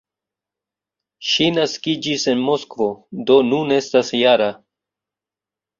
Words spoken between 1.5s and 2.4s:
naskiĝis